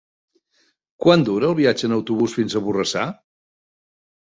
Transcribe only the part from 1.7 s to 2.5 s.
en autobús